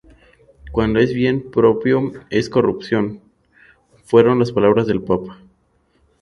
[0.71, 3.21] Cuando es bien propio es corrupción"",
[4.03, 5.37] fueron las palabras del Papa.